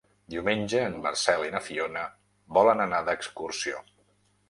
[0.33, 2.07] Diumenge en Marcel i na Fiona
[2.59, 3.89] volen anar d'excursió.